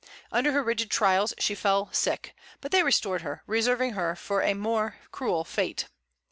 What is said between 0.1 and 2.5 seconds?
Under her rigid trials she fell sick;